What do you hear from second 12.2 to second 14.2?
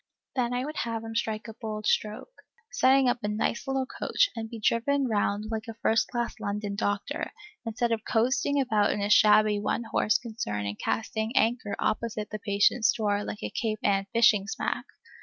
his patients' doors like a Cape Ann